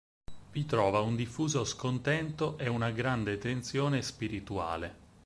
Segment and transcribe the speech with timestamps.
[0.51, 4.95] Vi trova un diffuso scontento e una grande tensione spirituale.